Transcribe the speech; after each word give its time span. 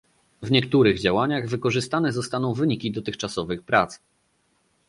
W 0.41 0.51
niektórych 0.51 0.99
działaniach 0.99 1.47
wykorzystane 1.47 2.11
zostaną 2.11 2.53
wyniki 2.53 2.91
dotychczasowych 2.91 3.63
prac 3.63 3.99